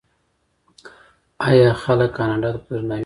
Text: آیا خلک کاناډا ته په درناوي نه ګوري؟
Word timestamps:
آیا 1.47 1.69
خلک 1.83 2.09
کاناډا 2.17 2.49
ته 2.55 2.59
په 2.63 2.69
درناوي 2.73 2.87
نه 2.91 2.95
ګوري؟ 2.95 2.99